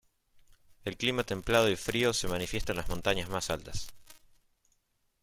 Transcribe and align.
El 0.83 0.97
clima 0.97 1.23
templado 1.23 1.69
y 1.69 1.75
frío 1.75 2.11
se 2.11 2.27
manifiesta 2.27 2.71
en 2.73 2.77
las 2.77 2.89
montañas 2.89 3.29
más 3.29 3.51
altas. 3.51 3.91